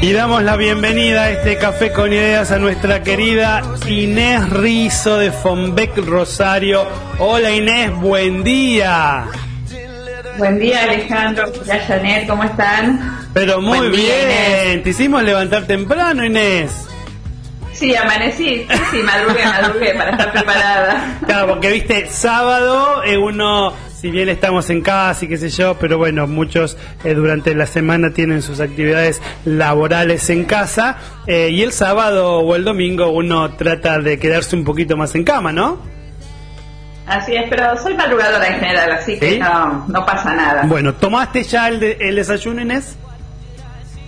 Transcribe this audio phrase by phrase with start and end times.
[0.00, 5.32] Y damos la bienvenida a este café con ideas a nuestra querida Inés Rizo de
[5.32, 6.86] Fonbec Rosario.
[7.18, 9.26] Hola Inés, buen día.
[10.36, 13.18] Buen día Alejandro, ya Janet, ¿cómo están?
[13.32, 16.88] Pero muy Buen bien, te hicimos levantar temprano Inés.
[17.72, 21.18] Sí, amanecí, sí, sí, madrugué, madrugué para estar preparada.
[21.26, 23.74] Claro, porque viste, sábado eh, uno,
[24.04, 27.64] si bien estamos en casa y qué sé yo, pero bueno, muchos eh, durante la
[27.64, 33.52] semana tienen sus actividades laborales en casa eh, y el sábado o el domingo uno
[33.52, 35.78] trata de quedarse un poquito más en cama, ¿no?
[37.06, 40.64] Así es, pero soy madrugadora en general, así que no, no pasa nada.
[40.66, 42.98] Bueno, ¿tomaste ya el, de- el desayuno, Inés?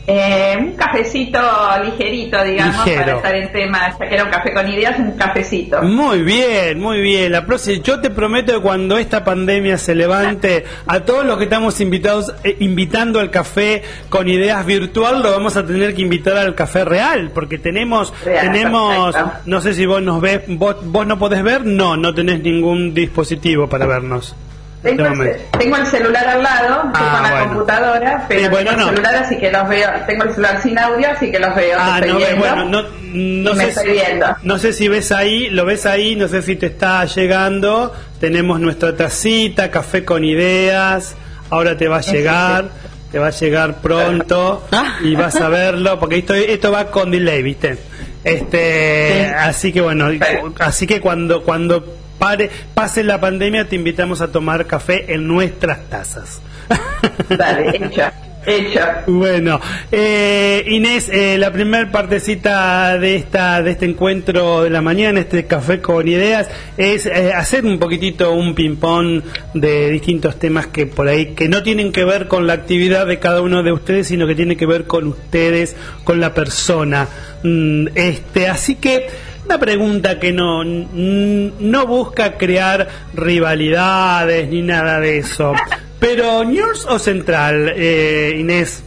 [0.08, 1.40] Eh, un cafecito
[1.82, 3.04] ligerito, digamos, Ligero.
[3.04, 5.82] para estar en tema, ya que era un café con ideas, un cafecito.
[5.82, 7.32] Muy bien, muy bien.
[7.32, 11.44] La próxima, yo te prometo que cuando esta pandemia se levante, a todos los que
[11.44, 16.36] estamos invitados, eh, invitando al café con ideas virtual, lo vamos a tener que invitar
[16.36, 19.38] al café real, porque tenemos, Real, tenemos, perfecto.
[19.46, 22.94] no sé si vos nos ves, vos, vos no podés ver, no, no tenés ningún
[22.94, 24.36] dispositivo para vernos.
[24.84, 27.48] En Tengo este el, tengo el celular al lado, Ah, con la bueno.
[27.48, 28.88] computadora, pero Sí, bueno, tengo no.
[28.90, 31.76] el celular así que los veo, tengo el celular sin audio, así que los veo,
[31.80, 32.36] Ah, no, viendo.
[32.38, 32.82] bueno, no,
[33.12, 34.26] no sé, estoy si, viendo.
[34.42, 37.92] no sé si ves ahí, lo ves ahí, no sé si te está llegando.
[38.20, 41.16] Tenemos nuestra tacita, café con ideas.
[41.50, 42.66] Ahora te va a llegar,
[43.12, 44.66] te va a llegar pronto
[45.02, 47.78] y vas a verlo, porque esto, esto va con delay, ¿viste?
[48.24, 49.32] Este, Sí.
[49.38, 50.18] así que bueno, Sí.
[50.58, 51.84] así que cuando cuando
[52.18, 56.40] pare, pase la pandemia te invitamos a tomar café en nuestras tazas.
[57.28, 58.02] Dale, hecho,
[58.44, 58.80] hecho.
[59.06, 59.60] Bueno,
[59.92, 65.46] eh, Inés, eh, la primera partecita de esta de este encuentro de la mañana, este
[65.46, 69.22] café con ideas, es eh, hacer un poquitito un ping-pong
[69.54, 73.18] de distintos temas que por ahí que no tienen que ver con la actividad de
[73.18, 77.08] cada uno de ustedes, sino que tiene que ver con ustedes, con la persona.
[77.42, 79.06] Mm, este, así que
[79.46, 85.54] una pregunta que no, no busca crear rivalidades ni nada de eso.
[86.00, 88.82] Pero, ¿News o Central, eh, Inés?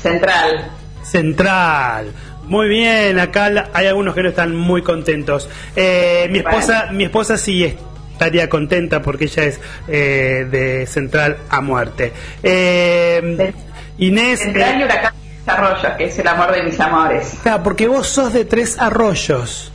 [0.00, 0.70] Central.
[1.02, 2.12] Central.
[2.44, 5.48] Muy bien, acá hay algunos que no están muy contentos.
[5.74, 7.74] Eh, mi esposa, mi esposa sí
[8.12, 12.12] estaría contenta porque ella es eh, de Central a muerte.
[12.42, 13.52] Eh,
[13.98, 17.34] Inés, Central y Huracán Desarrollo, que es el amor de mis amores.
[17.42, 19.70] claro, porque vos sos de Tres Arroyos.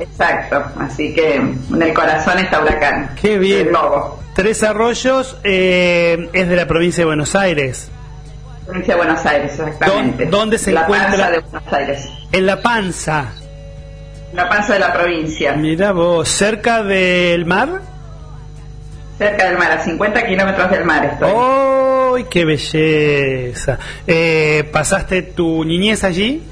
[0.00, 3.10] Exacto, así que en el corazón está Huracán.
[3.20, 3.68] Qué bien.
[3.68, 4.20] El lobo.
[4.34, 7.88] Tres Arroyos eh, es de la provincia de Buenos Aires.
[8.66, 10.26] Provincia de Buenos Aires, exactamente.
[10.26, 11.10] ¿Dó- dónde se la encuentra?
[11.10, 12.08] panza de Buenos Aires.
[12.32, 13.24] En La Panza.
[14.32, 15.52] La panza de la provincia.
[15.52, 17.82] Mira vos, cerca del mar.
[19.16, 21.30] Cerca del mar, a 50 kilómetros del mar estoy.
[22.16, 23.78] ¡Ay, qué belleza!
[24.06, 26.42] Eh, ¿Pasaste tu niñez allí?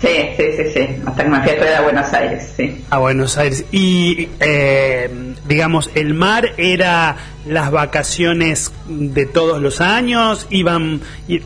[0.00, 0.88] Sí, sí, sí, sí.
[1.06, 2.84] Hasta que me fui a Buenos Aires, sí.
[2.90, 3.64] A Buenos Aires.
[3.72, 5.10] Y, eh,
[5.48, 7.16] digamos, el mar era
[7.46, 10.46] las vacaciones de todos los años.
[10.50, 11.00] Iban.
[11.28, 11.40] y-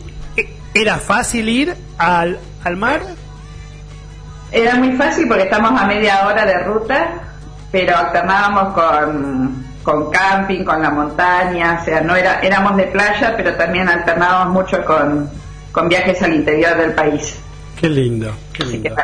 [0.75, 3.03] ¿Era fácil ir al, al mar?
[4.53, 7.23] Era muy fácil porque estamos a media hora de ruta,
[7.71, 13.35] pero alternábamos con, con camping, con la montaña, o sea, no era, éramos de playa,
[13.37, 15.31] pero también alternábamos mucho con,
[15.73, 17.39] con viajes al interior del país.
[17.81, 19.03] Qué lindo, qué Así que lindo.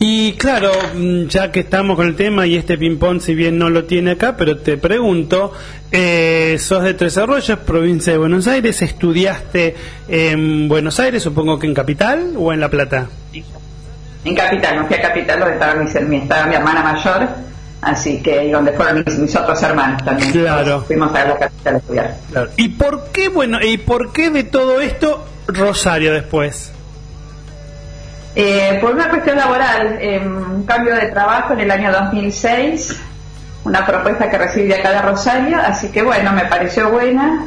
[0.00, 3.70] Y claro, mm, ya que estamos con el tema y este ping-pong, si bien no
[3.70, 5.52] lo tiene acá, pero te pregunto,
[5.92, 9.76] eh, sos de Tres Arroyos, provincia de Buenos Aires, ¿estudiaste
[10.08, 13.06] en Buenos Aires, supongo que en Capital o en La Plata?
[14.24, 17.28] En Capital, me fui a Capital donde estaba mi, mi, estaba mi hermana mayor,
[17.84, 20.32] así que y donde fueron mis, mis otros hermanos también.
[20.32, 20.82] Claro.
[20.82, 22.16] Fuimos a la capital a estudiar.
[22.30, 22.50] Claro.
[22.56, 26.72] ¿Y por qué, bueno, y por qué de todo esto Rosario después?
[28.36, 33.00] Eh, por una cuestión laboral, eh, un cambio de trabajo en el año 2006,
[33.64, 37.44] una propuesta que recibí acá de Rosario, así que bueno, me pareció buena,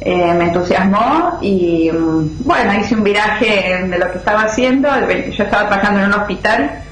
[0.00, 4.88] eh, me entusiasmó y mm, bueno, hice un viraje de lo que estaba haciendo.
[5.30, 6.82] Yo estaba trabajando en un hospital,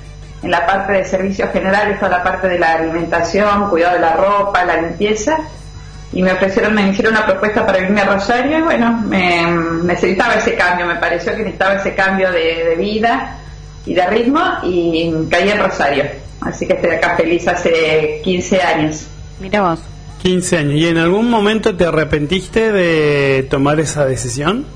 [0.42, 4.14] en la parte de servicios generales, toda la parte de la alimentación, cuidado de la
[4.14, 5.38] ropa, la limpieza.
[6.12, 9.46] y me ofrecieron, me hicieron una propuesta para irme a Rosario y bueno, me,
[9.84, 13.38] necesitaba ese cambio, me pareció que necesitaba ese cambio de, vida
[13.86, 16.04] y de ritmo y caí en Rosario.
[16.40, 19.06] Así que estoy acá feliz hace 15 años.
[19.40, 19.80] Mira vos.
[20.22, 20.74] 15 años.
[20.74, 24.66] ¿Y en algún momento te arrepentiste de tomar esa decisión?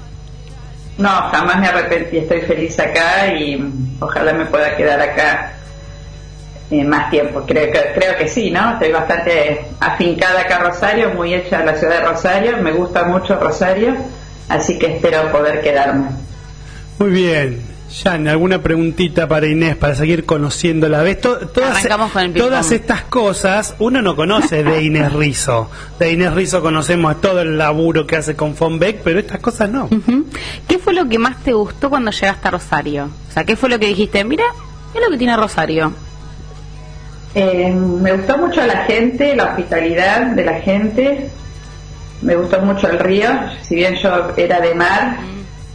[0.98, 2.18] No, jamás me arrepentí.
[2.18, 5.52] Estoy feliz acá y ojalá me pueda quedar acá
[6.70, 7.42] eh, más tiempo.
[7.46, 8.72] Creo que, creo que sí, ¿no?
[8.72, 12.56] Estoy bastante afincada acá a Rosario, muy hecha en la ciudad de Rosario.
[12.58, 13.94] Me gusta mucho Rosario,
[14.48, 16.08] así que espero poder quedarme.
[16.98, 17.65] Muy bien.
[17.90, 21.02] Jan, ¿alguna preguntita para Inés para seguir conociéndola?
[21.02, 21.20] ¿Ves?
[21.20, 21.86] todas,
[22.34, 25.70] todas estas cosas uno no conoce de Inés Rizo.
[25.98, 29.88] De Inés Rizo conocemos todo el laburo que hace con Fonbeck, pero estas cosas no.
[30.66, 33.08] ¿Qué fue lo que más te gustó cuando llegaste a Rosario?
[33.28, 34.24] O sea, ¿qué fue lo que dijiste?
[34.24, 34.44] Mira,
[34.92, 35.92] ¿qué es lo que tiene Rosario?
[37.34, 41.30] Eh, me gustó mucho la gente, la hospitalidad de la gente.
[42.22, 43.28] Me gustó mucho el río,
[43.62, 45.18] si bien yo era de mar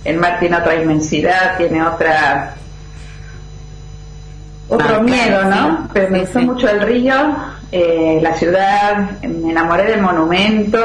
[0.04, 2.56] el mar tiene otra inmensidad, tiene otra
[4.68, 5.90] otro ah, miedo, ¿no?
[5.94, 7.14] Pero me gustó mucho el río,
[7.72, 10.80] eh, la ciudad, me enamoré del monumento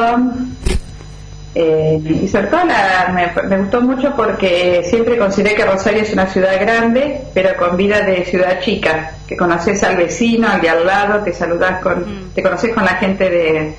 [1.58, 6.60] eh, y sobre todo me, gustó mucho porque siempre consideré que Rosario es una ciudad
[6.60, 11.24] grande, pero con vida de ciudad chica, que conoces al vecino, al de al lado,
[11.24, 12.30] te saludas con, mm.
[12.34, 13.74] te conoces con la gente de,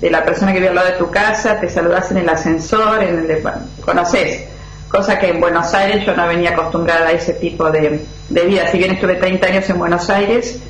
[0.00, 3.00] de la persona que vive al lado de tu casa, te saludas en el ascensor,
[3.02, 3.44] en el de,
[3.80, 4.49] conoces
[4.90, 8.70] cosa que en Buenos Aires yo no venía acostumbrada a ese tipo de, vida.
[8.70, 10.60] Si bien estuve 30 años en Buenos Aires,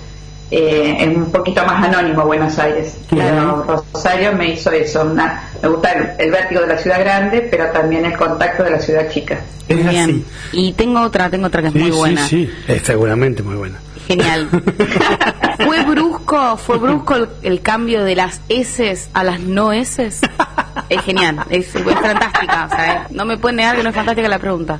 [0.50, 2.96] eh, es un poquito más anónimo Buenos Aires.
[3.11, 8.17] Rosario me hizo eso, me gusta el, vértigo de la ciudad grande, pero también el
[8.17, 9.40] contacto de la ciudad chica.
[9.69, 10.25] Bien.
[10.52, 12.26] Y tengo otra, tengo otra que es muy buena.
[12.26, 13.78] Sí, sí, es seguramente muy buena.
[14.06, 14.49] Genial.
[15.64, 20.11] ¿Fue brusco, fue brusco el, cambio de las S a las no S?
[20.88, 22.69] Es genial, es, fantástica.
[22.71, 24.79] O sea, no me pueden negar que no es fantástica la pregunta.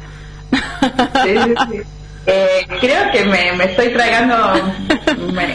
[2.27, 4.37] Eh, creo que me, estoy tragando,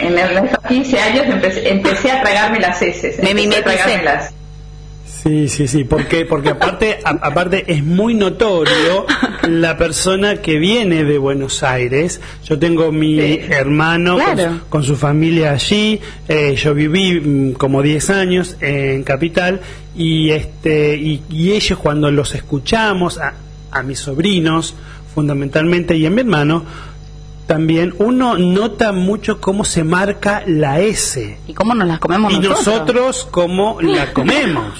[0.01, 1.25] en estos 15 años
[1.63, 3.19] empecé, a tragarme las S.
[3.21, 4.01] Me mimeticé.
[5.25, 9.07] Sí, sí, sí, porque porque aparte aparte es muy notorio
[9.47, 12.21] la persona que viene de Buenos Aires.
[12.43, 14.19] Yo tengo mi hermano
[14.69, 15.99] con, su familia allí.
[16.27, 19.61] Eh, yo viví mm, como 10 años en Capital
[19.95, 23.33] y este y, ellos cuando los escuchamos a,
[23.71, 24.75] a mis sobrinos
[25.13, 26.63] fundamentalmente y a mi hermano
[27.47, 31.37] también uno nota mucho cómo se marca la S.
[31.47, 34.73] ¿Y cómo nos la comemos y nosotros cómo la comemos.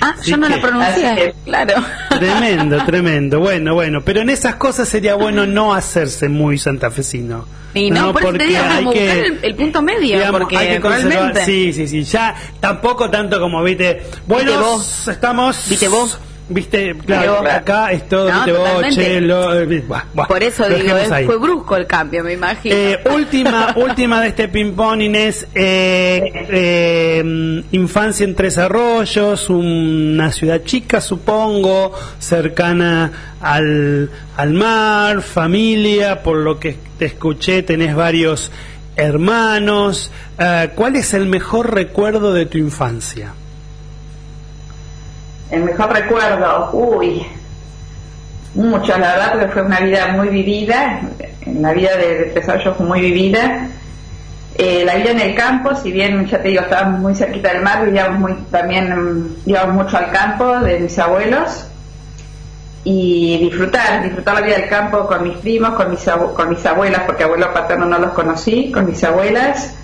[0.00, 1.74] Ah, yo no la pronuncié, claro.
[2.08, 3.40] Tremendo, tremendo.
[3.40, 7.46] Bueno, bueno, pero en esas cosas sería bueno no hacerse muy santafesino.
[7.74, 11.44] Y no, porque hay que, el, punto medio, porque hay que realmente...
[11.44, 15.68] Sí, sí, sí, ya tampoco tanto como, viste, bueno, estamos...
[15.68, 16.18] Viste vos
[16.52, 18.44] Viste, claro, acá es todo, no,
[18.84, 19.84] eh,
[20.26, 22.74] Por eso digo, fue brusco el cambio, me imagino.
[22.74, 25.46] Eh, última, última de este ping-pong, Inés.
[25.54, 36.38] Eh, infancia en Tres Arroyos, una ciudad chica, supongo, cercana al, al mar, familia, por
[36.38, 38.50] lo que te escuché, tenés varios
[38.96, 40.10] hermanos.
[40.74, 43.34] ¿Cuál es el mejor recuerdo de tu infancia?
[45.50, 47.26] El mejor recuerdo, uy,
[48.54, 51.00] mucho, la verdad, porque fue una vida muy vivida,
[51.46, 52.46] la vida de, Tres
[52.76, 53.68] fue muy vivida.
[54.56, 57.62] Eh, la vida en el campo, si bien ya te digo, estábamos muy cerquita del
[57.62, 61.66] mar, vivíamos muy, también íbamos mucho al campo de mis abuelos
[62.84, 67.02] y disfrutar, disfrutar la vida del campo con mis primos, con mis, con mis abuelas,
[67.06, 69.74] porque abuelos paternos no los conocí, con mis abuelas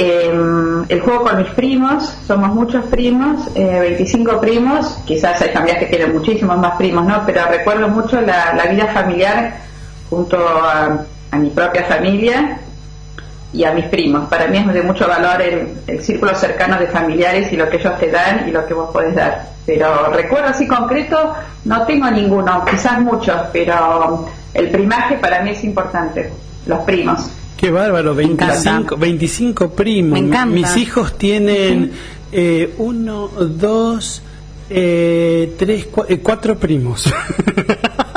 [0.00, 5.80] Em, el juego con mis primos, somos muchos primos, 25 eh, primos, quizás hay familias
[5.80, 7.26] que tienen muchísimos más primos, ¿no?
[7.26, 9.56] Pero recuerdo mucho la, vida familiar
[10.08, 12.60] junto a, mi propia familia
[13.52, 14.28] y a mis primos.
[14.28, 17.98] Para mí es de mucho valor el, círculo cercano de familiares y lo que ellos
[17.98, 19.48] te dan y lo que vos podés dar.
[19.66, 25.64] Pero recuerdo así concreto, no tengo ninguno, quizás muchos, pero el primaje para mí es
[25.64, 26.30] importante,
[26.66, 27.32] los primos.
[27.58, 30.46] Qué bárbaro, 25, 25 primos.
[30.46, 31.90] Mis hijos tienen
[32.30, 34.22] eh, uno, dos,
[34.70, 37.12] eh, tres, eh, cuatro primos.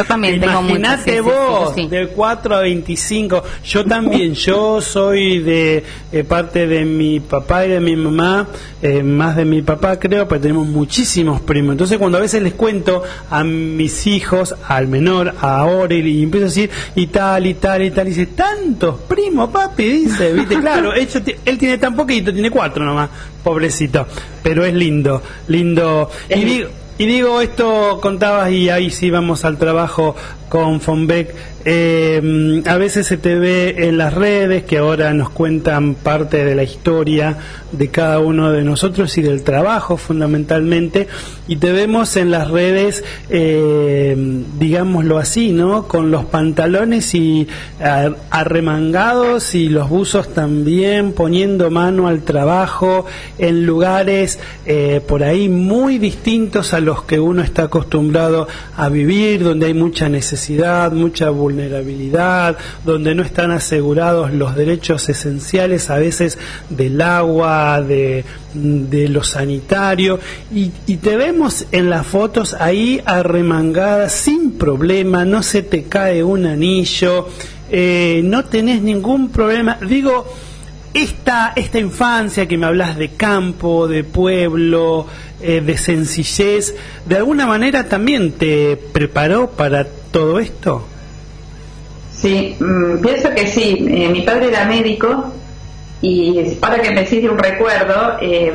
[0.00, 0.60] Yo también tengo.
[0.60, 1.88] Imagínate sí, sí, vos, sí, sí.
[1.88, 3.42] de 4 a 25.
[3.64, 8.48] Yo también, yo soy de eh, parte de mi papá y de mi mamá,
[8.80, 11.72] eh, más de mi papá creo, pero tenemos muchísimos primos.
[11.72, 16.46] Entonces cuando a veces les cuento a mis hijos, al menor, a Orel, y empiezo
[16.46, 20.58] a decir, y tal, y tal, y tal, y dice, tantos primos, papi, dice, viste,
[20.60, 21.08] claro, él,
[21.44, 23.10] él tiene tan poquito, tiene cuatro nomás,
[23.44, 24.06] pobrecito,
[24.42, 26.10] pero es lindo, lindo.
[26.30, 30.14] Y digo, y digo, esto contabas y ahí sí vamos al trabajo
[30.50, 31.34] con Fonbeck.
[31.64, 36.54] Eh, a veces se te ve en las redes que ahora nos cuentan parte de
[36.54, 37.36] la historia
[37.70, 41.06] de cada uno de nosotros y del trabajo fundamentalmente.
[41.46, 44.16] Y te vemos en las redes, eh,
[44.58, 45.86] digámoslo así, ¿no?
[45.86, 47.46] Con los pantalones y
[48.30, 53.06] arremangados y los buzos también, poniendo mano al trabajo
[53.38, 59.44] en lugares eh, por ahí muy distintos a los que uno está acostumbrado a vivir,
[59.44, 60.39] donde hay mucha necesidad,
[60.92, 69.08] mucha vulnerabilidad, donde no están asegurados los derechos esenciales a veces del agua, de, de
[69.08, 70.18] lo sanitario,
[70.54, 76.22] y, y te vemos en las fotos ahí arremangada sin problema, no se te cae
[76.22, 77.28] un anillo,
[77.70, 79.78] eh, no tenés ningún problema.
[79.86, 80.26] Digo,
[80.94, 85.06] esta, esta infancia que me hablas de campo, de pueblo,
[85.40, 86.74] eh, de sencillez,
[87.06, 90.86] ¿de alguna manera también te preparó para todo esto?
[92.12, 93.86] Sí, mm, pienso que sí.
[93.88, 95.32] Eh, mi padre era médico
[96.02, 98.52] y para que me de un recuerdo, eh,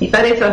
[0.00, 0.50] mi padre esos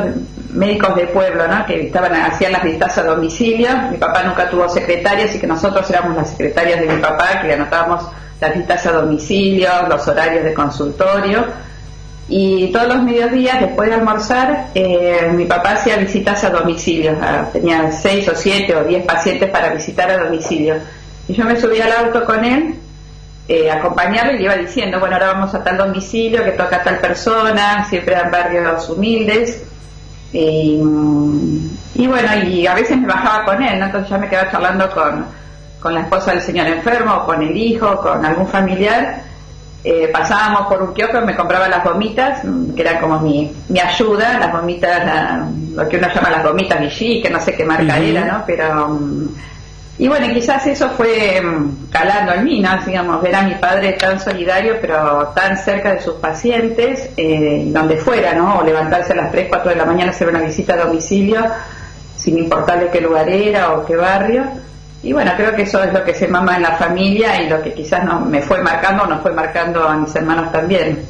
[0.53, 1.65] médicos de pueblo, ¿no?
[1.65, 3.69] Que estaban hacían las visitas a domicilio.
[3.91, 7.53] Mi papá nunca tuvo secretaria, así que nosotros éramos las secretarias de mi papá que
[7.53, 8.05] anotábamos
[8.41, 11.45] las visitas a domicilio, los horarios de consultorio.
[12.27, 17.15] Y todos los mediodías, después de almorzar, eh, mi papá hacía visitas a domicilio.
[17.21, 20.75] Ah, Tenía seis o siete o diez pacientes para visitar a domicilio.
[21.27, 22.75] Y yo me subía al auto con él,
[23.47, 26.83] eh, acompañarlo y le iba diciendo, bueno, ahora vamos a tal domicilio que toca a
[26.83, 29.63] tal persona, siempre eran barrios humildes.
[30.33, 30.81] Y,
[31.93, 33.85] y bueno, y a veces me bajaba con él, ¿no?
[33.85, 35.25] entonces ya me quedaba charlando con,
[35.85, 39.21] con la esposa del señor enfermo, o con el hijo, con algún familiar.
[39.83, 43.53] Eh, pasábamos por un kiosco y me compraba las gomitas, mm, que eran como mi,
[43.69, 47.53] mi ayuda, las gomitas, la- lo que uno llama las gomitas Vichy, que no sé
[47.55, 48.43] qué marca era, ¿no?
[48.47, 49.27] Pero, mm,
[49.99, 52.69] y bueno, quizás eso fue mm, calando en mí, ¿no?
[52.83, 57.97] Digamos, ver a mi padre tan solidario, pero tan cerca de sus pacientes, eh, donde
[57.97, 58.57] fuera, ¿no?
[58.57, 61.45] O levantarse a las 3, 4 de la mañana, hacer una visita a domicilio,
[62.17, 64.45] sin importarle qué lugar era o qué barrio.
[65.05, 67.61] Y bueno, creo que eso es lo que se mama en la familia y lo
[67.61, 71.05] que quizás no, me fue marcando o nos fue marcando a mis hermanos también.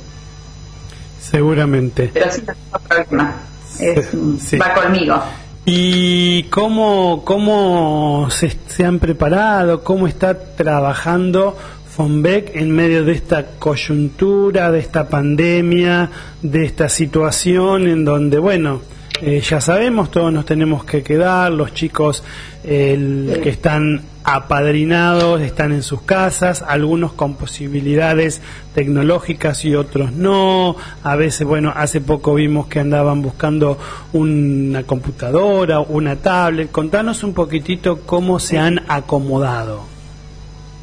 [1.18, 2.12] Seguramente.
[2.14, 3.36] Pero sí, no problema.
[3.80, 4.58] Es, Sí.
[4.58, 5.18] Va conmigo.
[5.64, 9.82] ¿Y cómo, cómo se, se han preparado?
[9.82, 16.10] ¿Cómo está trabajando Fonbeck en medio de esta coyuntura, de esta pandemia,
[16.42, 18.82] de esta situación en donde, bueno,
[19.22, 22.24] eh, ya sabemos, todos nos tenemos que quedar, los chicos
[22.64, 28.42] eh, que están apadrinados están en sus casas, algunos con posibilidades
[28.74, 30.76] tecnológicas y otros no.
[31.04, 33.78] A veces, bueno, hace poco vimos que andaban buscando
[34.14, 36.72] una computadora, una tablet.
[36.72, 39.84] Contanos un poquitito cómo se han acomodado.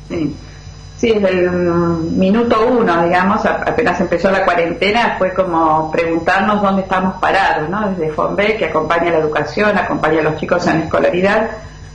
[0.08, 0.34] Sí,
[1.02, 6.82] sí desde el mm, minuto uno, digamos, apenas empezó la cuarentena, fue como preguntarnos dónde
[6.82, 7.90] estamos parados, ¿no?
[7.90, 11.50] Desde FONBE, que acompaña la educación, acompaña a los chicos en la escolaridad.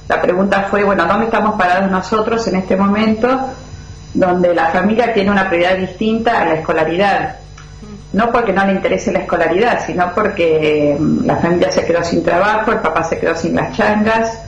[0.09, 3.49] La pregunta fue, bueno, ¿dónde estamos parados nosotros en este momento
[4.13, 7.37] donde la familia tiene una prioridad distinta a la escolaridad?
[8.11, 12.25] No porque no le interese la escolaridad, sino porque mm, la familia se quedó sin
[12.25, 14.46] trabajo, el papá se quedó sin las changas,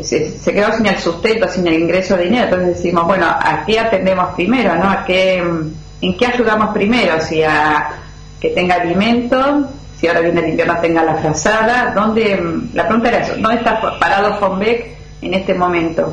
[0.00, 2.44] se, quedó sin el sustento, sin el ingreso de dinero.
[2.44, 4.74] Entonces decimos, bueno, ¿a qué atendemos primero?
[4.76, 4.90] ¿no?
[4.90, 5.42] ¿A qué,
[6.02, 7.20] ¿En qué ayudamos primero?
[7.20, 7.88] Si a
[8.40, 12.38] que tenga alimento, si ahora viene el invierno tenga la frazada, ¿dónde,
[12.74, 14.86] la pregunta era eso, ¿dónde está parado Fonbeck
[15.22, 16.12] en este momento?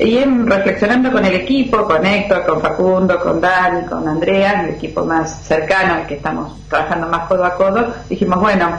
[0.00, 4.70] Y en- reflexionando con el equipo, con Héctor, con Facundo, con Dani, con Andrea, el
[4.70, 8.70] equipo más cercano, el que estamos trabajando más codo a codo, dijimos, bueno,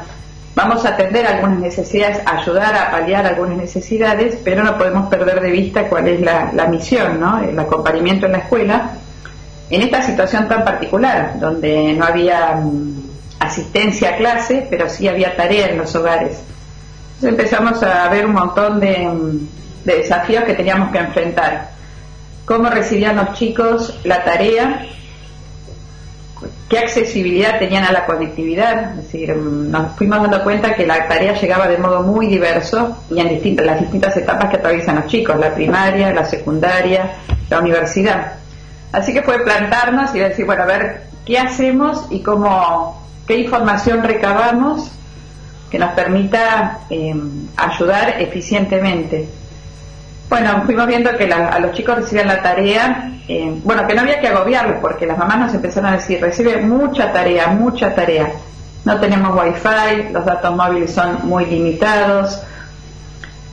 [0.55, 5.51] vamos a atender algunas necesidades, ayudar a paliar algunas necesidades, pero no podemos perder de
[5.51, 7.39] vista cuál es la, misión, ¿no?
[7.39, 8.91] El acompañamiento en la escuela,
[9.69, 13.03] en esta situación tan particular, donde no había mm,
[13.39, 16.39] asistencia a clase, pero sí había tarea en los hogares.
[17.15, 19.47] Entonces empezamos a ver un montón mm,
[19.83, 21.71] de desafíos que teníamos que enfrentar.
[22.45, 24.85] Cómo recibían los chicos la tarea,
[26.69, 28.91] qué accesibilidad tenían a la conectividad.
[28.91, 33.19] Es decir, nos fuimos dando cuenta que la tarea llegaba de modo muy diverso y
[33.19, 37.15] en distintas, las distintas etapas que atraviesan los chicos, la primaria, la secundaria,
[37.49, 38.33] la universidad.
[38.91, 44.03] Así que fue plantarnos y decir, bueno, a ver, ¿qué hacemos y cómo, qué información
[44.03, 44.91] recabamos
[45.69, 49.27] que nos permita em, ayudar eficientemente?
[50.27, 54.19] Bueno, fuimos viendo que a los chicos recibían la tarea, eh, bueno, que no había
[54.19, 58.31] que agobiarlos porque las mamás nos empezaron a decir, recibe mucha tarea, mucha tarea.
[58.85, 62.41] No tenemos wifi, los datos móviles son muy limitados.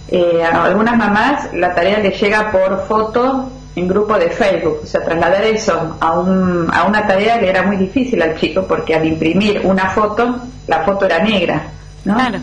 [0.08, 4.80] Eh, a algunas mamás la tarea les llega por foto en grupo de Facebook.
[4.82, 8.66] O sea, trasladar eso a, un, a una tarea le era muy difícil al chico
[8.66, 10.36] porque al imprimir una foto,
[10.66, 11.62] la foto era negra.
[12.04, 12.14] ¿No?
[12.14, 12.38] Claro.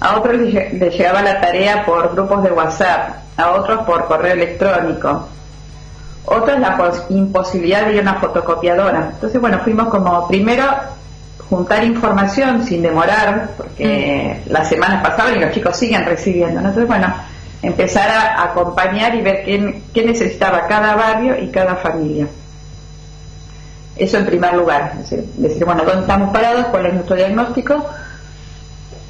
[0.00, 5.28] A otros les llegaba la tarea por grupos de WhatsApp a otros por correo electrónico.
[6.26, 6.78] Otros la
[7.10, 9.10] imposibilidad de ir a una fotocopiadora.
[9.14, 10.64] Entonces, bueno, fuimos como primero
[11.50, 14.52] juntar información sin demorar, porque mm.
[14.52, 16.60] las semanas pasaban y los chicos siguen recibiendo.
[16.60, 17.12] Entonces, bueno,
[17.62, 22.26] empezar a acompañar y ver qué, qué necesitaba cada barrio y cada familia.
[23.96, 26.66] Eso en primer lugar, decir, decir, bueno, ¿dónde estamos parados?
[26.66, 27.86] ¿Cuál es nuestro diagnóstico?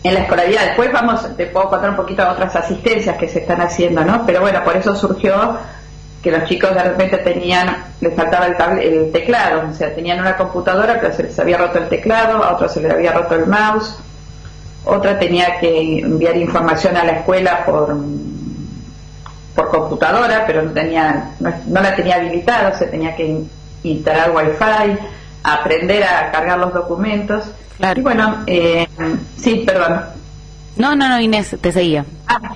[0.05, 0.67] En la escolaridad.
[0.67, 4.25] Después vamos, te puedo contar un poquito de otras asistencias que se están haciendo, ¿no?
[4.25, 5.59] Pero bueno, por eso surgió
[6.23, 10.37] que los chicos de repente tenían, les faltaba el, el teclado, o sea, tenían una
[10.37, 13.47] computadora, pero se les había roto el teclado, a otros se les había roto el
[13.47, 13.99] mouse,
[14.85, 17.97] otra tenía que enviar información a la escuela por
[19.55, 23.45] por computadora, pero no tenía, no, la tenía habilitada, se tenía que
[23.85, 24.99] instalar wifi,
[25.43, 27.45] aprender a cargar los documentos.
[27.79, 28.87] Y bueno, eh,
[29.37, 30.01] sí, perdón.
[30.77, 32.05] No, no, no, Inés, te seguía.
[32.27, 32.55] Ah,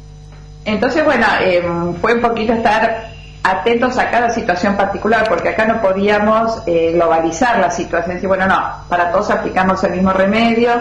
[0.64, 1.62] entonces, bueno, eh,
[2.00, 3.10] fue un poquito estar
[3.42, 8.18] atentos a cada situación particular, porque acá no podíamos eh, globalizar la situación.
[8.22, 10.72] Y bueno, no, para todos aplicamos el mismo remedio,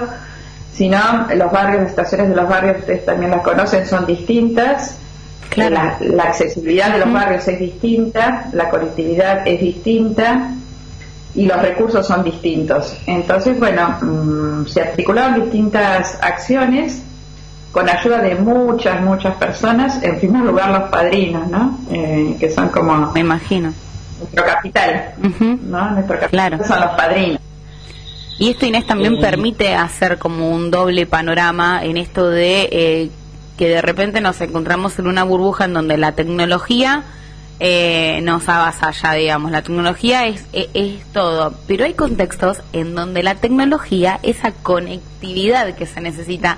[0.73, 0.99] sino
[1.35, 4.99] los barrios, las estaciones de los barrios, ustedes también las conocen, son distintas.
[5.49, 5.75] Claro.
[6.01, 10.51] La, accesibilidad de los barrios es distinta, la conectividad es distinta
[11.37, 12.97] y los recursos son distintos.
[13.05, 17.03] Entonces, bueno, mm, se articularon distintas acciones
[17.71, 21.77] con ayuda de muchas, muchas personas, en primer lugar los padrinos, ¿no?
[21.91, 23.11] Eh, que son como...
[23.13, 23.71] Me imagino.
[24.19, 25.91] Nuestro capital, ¿no?
[25.91, 27.39] Nuestro capital son los padrinos.
[28.39, 33.11] Y esto, Inés, también permite hacer como un doble panorama en esto de eh,
[33.57, 37.03] que de repente nos encontramos en una burbuja en donde la tecnología
[37.59, 39.51] eh, nos avasalla, digamos.
[39.51, 45.85] La tecnología es, es, todo, pero hay contextos en donde la tecnología, esa conectividad que
[45.85, 46.57] se necesita,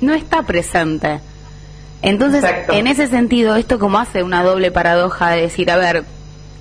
[0.00, 1.20] no está presente.
[2.02, 6.04] Entonces, en ese sentido, esto como hace una doble paradoja de decir, a ver,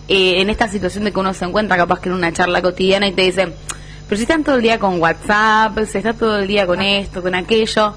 [0.07, 3.07] eh, en esta situación de que uno se encuentra capaz que en una charla cotidiana
[3.07, 3.53] y te dicen,
[4.07, 7.21] pero si están todo el día con WhatsApp, si está todo el día con esto,
[7.21, 7.93] con aquello,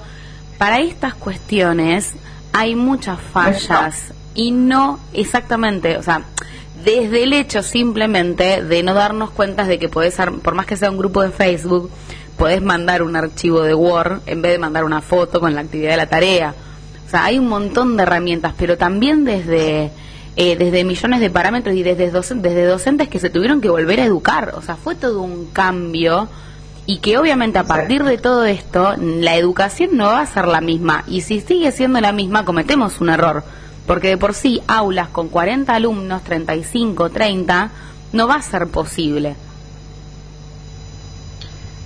[0.57, 2.13] para estas cuestiones
[2.51, 6.21] hay muchas fallas y no exactamente, o sea,
[6.85, 10.91] desde el hecho simplemente de no darnos cuenta de que podés, por más que sea
[10.91, 11.89] un grupo de Facebook,
[12.37, 15.91] podés mandar un archivo de Word en vez de mandar una foto con la actividad
[15.91, 16.53] de la tarea.
[17.05, 19.91] O sea, hay un montón de herramientas, pero también desde,
[20.35, 24.05] eh, desde millones de parámetros y desde, desde docentes que se tuvieron que volver a
[24.05, 24.53] educar.
[24.55, 26.29] O sea, fue todo un cambio
[26.85, 30.61] y que obviamente a partir de todo esto la educación no va a ser la
[30.61, 33.43] misma y si sigue siendo la misma cometemos un error
[33.87, 37.71] porque de por sí aulas con 40 alumnos, 35, 30,
[38.11, 39.35] no va a ser posible.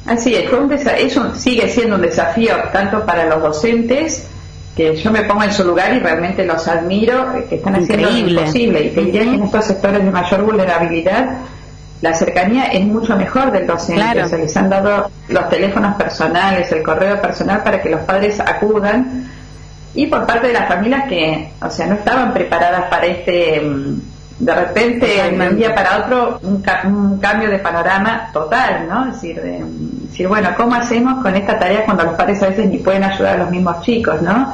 [0.08, 0.50] Así es,
[0.98, 4.28] eso sigue siendo un desafío tanto para los docentes,
[4.76, 8.10] que yo me pongo en su lugar y realmente los admiro, eh, que están haciendo
[8.10, 8.86] lo imposible.
[8.86, 11.38] Y te diría que en estos sectores de mayor vulnerabilidad,
[12.02, 14.28] la cercanía es mucho mejor del docente.
[14.28, 19.30] Se les han dado los teléfonos personales, el correo personal para que los padres acudan
[19.94, 24.02] y por parte de las familias que, o sea, no estaban preparadas para este, mm,
[24.40, 29.10] de repente, de un día para otro, un, cambio de panorama total, ¿no?
[29.10, 32.68] Es decir, mm, decir, bueno, ¿cómo hacemos con esta tarea cuando los padres a veces
[32.68, 34.54] ni pueden ayudar a los mismos chicos, ¿no?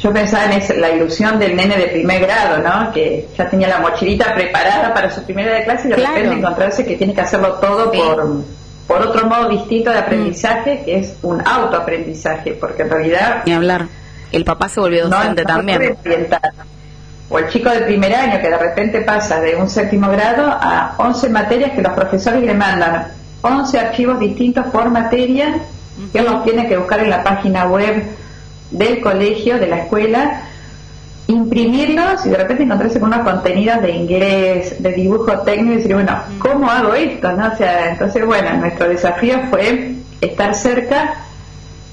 [0.00, 2.90] Yo pensaba en la ilusión del nene de primer grado, ¿no?
[2.90, 6.84] Que ya tenía la mochilita preparada para su primera de clase y de repente encontrarse
[6.86, 8.44] que tiene que hacerlo todo por,
[8.86, 13.42] por otro modo distinto de aprendizaje, que es un autoaprendizaje, porque en realidad...
[13.44, 13.99] Ni hablar
[14.32, 15.96] el papá se volvió docente también.
[17.28, 20.94] O el chico del primer año que de repente pasa de un séptimo grado a
[20.98, 23.06] 11 materias que los profesores le mandan
[23.42, 25.60] 11 archivos distintos por materia
[26.12, 28.02] que él los tiene que buscar en la página web
[28.70, 30.42] del colegio, de la escuela.
[31.26, 35.94] imprimirlos y de repente encontrarse con unos contenidos de inglés, de dibujo técnico y decir,
[35.94, 37.30] bueno, ¿cómo hago esto?
[37.32, 37.52] ¿no?
[37.52, 41.14] O sea, entonces, bueno, nuestro desafío fue estar cerca,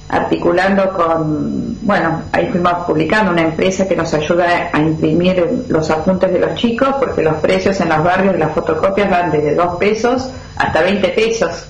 [0.09, 6.31] articulando con, bueno, ahí fuimos publicando una empresa que nos ayuda a imprimir los apuntes
[6.31, 9.75] de los chicos, porque los precios en los barrios de las fotocopias van desde 2
[9.75, 11.65] pesos hasta 20 pesos,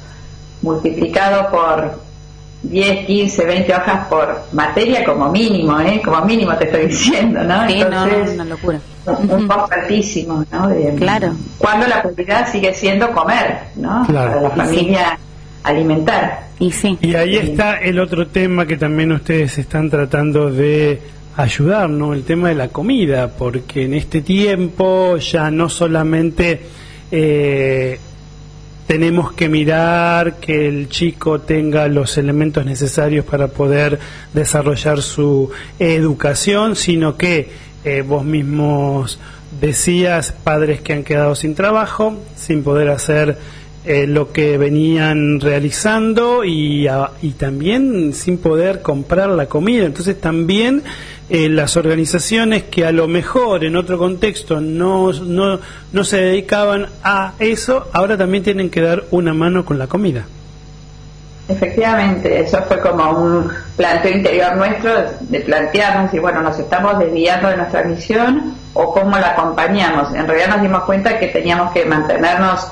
[0.61, 1.99] multiplicado por
[2.63, 6.01] 10, 15, 20 hojas por materia como mínimo, ¿eh?
[6.03, 7.67] Como mínimo te estoy diciendo, ¿no?
[7.67, 8.79] Sí, Entonces, no, una locura.
[9.07, 10.69] Un costo altísimo, ¿no?
[10.97, 11.33] claro.
[11.57, 14.05] Cuando la prioridad sigue siendo comer, ¿no?
[14.05, 14.31] Claro.
[14.31, 15.19] Para la familia
[15.67, 16.47] alimentar.
[16.59, 16.97] Y sí.
[17.01, 20.99] Y ahí está el otro tema que también ustedes están tratando de
[21.35, 22.13] ayudar, ¿no?
[22.13, 26.61] El tema de la comida, porque en este tiempo ya no solamente
[27.11, 27.99] eh,
[28.87, 33.99] tenemos que mirar que el chico tenga los elementos necesarios para poder
[34.33, 37.49] desarrollar su educación, sino que
[37.83, 39.19] eh, vos mismos
[39.61, 43.37] decías padres que han quedado sin trabajo, sin poder hacer
[43.87, 46.87] eh, lo que venían realizando y,
[47.21, 49.85] y también sin poder comprar la comida.
[49.85, 50.83] Entonces también
[51.29, 55.59] eh, las organizaciones que a lo mejor en otro contexto no, no,
[55.91, 60.25] no se dedicaban a eso, ahora también tienen que dar una mano con la comida.
[61.49, 67.47] Efectivamente, eso fue como un planteo interior nuestro de plantearnos y bueno, nos estamos desviando
[67.49, 70.13] de nuestra misión o cómo la acompañamos.
[70.13, 72.67] En realidad nos dimos cuenta que teníamos que mantenernos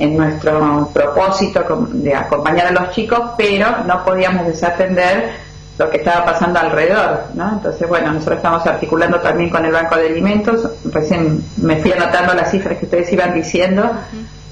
[0.00, 5.32] en nuestro propósito de acompañar a los chicos, pero no podíamos desatender
[5.78, 7.52] lo que estaba pasando alrededor, ¿no?
[7.52, 12.34] Entonces, bueno, nosotros estamos articulando también con el Banco de Alimentos, recién me fui anotando
[12.34, 13.90] las cifras que ustedes iban diciendo,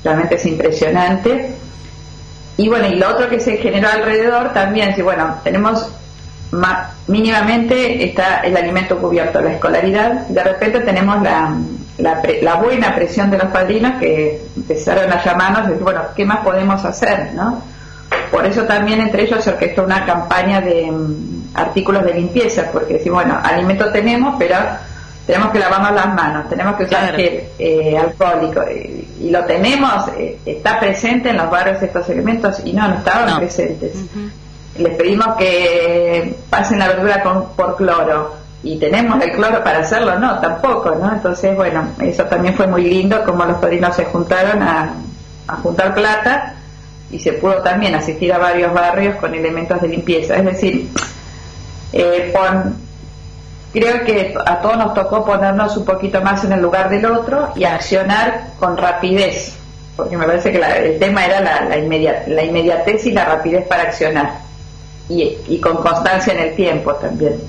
[0.04, 1.54] realmente es impresionante.
[2.58, 5.90] Y bueno, y lo otro que se generó alrededor también, si bueno, tenemos
[7.06, 11.54] mínimamente está el alimento cubierto, la escolaridad, de repente tenemos la,
[11.98, 16.38] la, buena presión de los padrinos que empezaron a llamarnos y decir, bueno, ¿qué más
[16.38, 17.32] podemos hacer?
[17.34, 17.62] ¿no?
[18.30, 22.98] Por eso también entre ellos se orquestó una campaña de mm, artículos de limpieza, porque
[22.98, 24.56] si bueno, alimento tenemos, pero
[25.26, 30.08] tenemos que lavarnos las manos, tenemos que usar gel eh, alcohólico, eh, y lo tenemos,
[30.16, 33.92] eh, está presente en los barrios estos elementos, y no, no estaban presentes.
[34.78, 40.18] Les pedimos que pasen la verdura con, por cloro, y tenemos el cloro para hacerlo,
[40.18, 41.12] no, tampoco, ¿no?
[41.12, 44.94] Entonces, bueno, eso también fue muy lindo, como los padrinos se juntaron a,
[45.46, 46.54] a juntar plata
[47.10, 50.36] y se pudo también asistir a varios barrios con elementos de limpieza.
[50.36, 50.90] Es decir,
[51.92, 52.32] eh,
[53.72, 57.52] creo que a todos nos tocó ponernos un poquito más en el lugar del otro
[57.54, 59.54] y accionar con rapidez,
[59.96, 61.76] porque me parece que el tema era la, la,
[62.26, 64.32] la, inmediatez y la rapidez para accionar,
[65.08, 67.40] y, y con constancia en el tiempo también.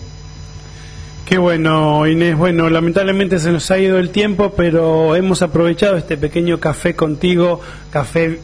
[1.30, 2.36] Qué bueno, Inés.
[2.36, 7.62] Bueno, lamentablemente se nos ha ido el tiempo, pero hemos aprovechado este pequeño café contigo,
[7.92, 8.40] café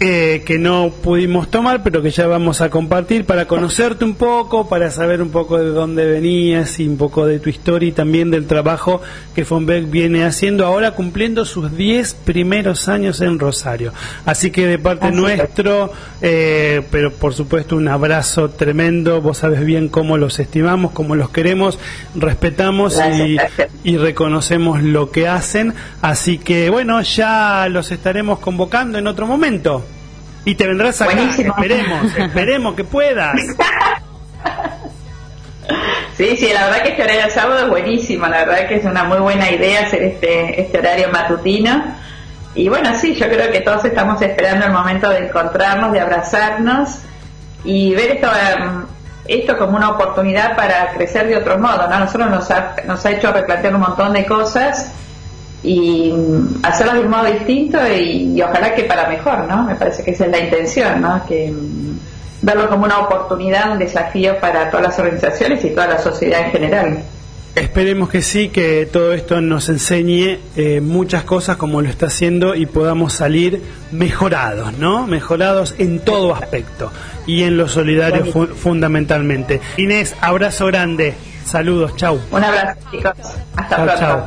[0.00, 4.68] eh, que no pudimos tomar, pero que ya vamos a compartir para conocerte un poco,
[4.68, 8.30] para saber un poco de dónde venías y un poco de tu historia y también
[8.32, 9.00] del trabajo
[9.36, 13.92] que Fonbeck viene haciendo ahora cumpliendo sus 10 primeros años en Rosario.
[14.24, 19.88] Así que de parte nuestro, eh, pero por supuesto un abrazo tremendo, vos sabes bien
[19.88, 21.78] cómo los estimamos, cómo los queremos,
[22.16, 23.36] respetamos y,
[23.84, 25.72] y reconocemos lo que hacen.
[26.02, 29.84] Así que bueno, ya los estaremos convocando en otro momento.
[30.44, 31.12] Y te vendrás acá.
[31.36, 33.36] Esperemos, esperemos que puedas.
[36.16, 39.04] Sí, sí, la verdad que este horario sábado es buenísimo, la verdad que es una
[39.04, 41.84] muy buena idea hacer este, este horario matutino.
[42.54, 47.00] Y bueno, sí, yo creo que todos estamos esperando el momento de encontrarnos, de abrazarnos
[47.64, 48.86] y ver esto, em,
[49.26, 51.86] esto como una oportunidad para crecer de otro modo.
[51.86, 51.98] ¿no?
[51.98, 54.92] Nosotros nos ha, nos ha hecho replantear un montón de cosas
[55.66, 56.12] y
[56.62, 59.64] hacerlo de un modo distinto y, ojalá que para mejor, ¿no?
[59.64, 61.26] Me parece que esa es la intención, ¿no?
[61.26, 61.98] Que mm,
[62.42, 66.52] verlo como una oportunidad, un desafío para todas las organizaciones y toda la sociedad en
[66.52, 66.98] general.
[67.56, 72.54] Esperemos que sí, que todo esto nos enseñe eh, muchas cosas como lo está haciendo
[72.54, 75.06] y podamos salir mejorados, ¿no?
[75.06, 76.92] Mejorados en todo aspecto
[77.26, 79.60] y en lo solidario fundamentalmente.
[79.78, 81.14] Inés, abrazo grande.
[81.46, 82.20] Saludos, chau.
[82.30, 83.12] Un abrazo, chicos.
[83.56, 84.26] Hasta pronto.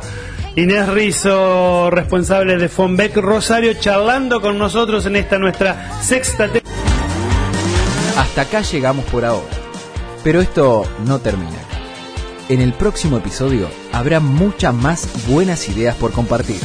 [0.56, 6.48] Inés Rizo, responsable de Fonbec Rosario, charlando con nosotros en esta nuestra sexta.
[8.16, 9.46] Hasta acá llegamos por ahora.
[10.24, 11.56] Pero esto no termina.
[12.48, 16.60] En el próximo episodio habrá muchas más buenas ideas por compartir.